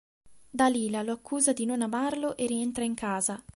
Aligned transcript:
Dalila 0.49 1.03
lo 1.03 1.11
accusa 1.13 1.53
di 1.53 1.65
non 1.67 1.83
amarlo 1.83 2.35
e 2.35 2.47
rientra 2.47 2.83
in 2.83 2.95
casa. 2.95 3.39